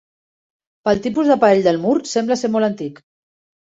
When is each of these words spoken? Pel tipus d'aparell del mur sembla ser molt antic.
Pel 0.89 1.03
tipus 1.07 1.31
d'aparell 1.33 1.63
del 1.69 1.81
mur 1.87 1.95
sembla 2.17 2.43
ser 2.45 2.55
molt 2.59 2.73
antic. 2.73 3.09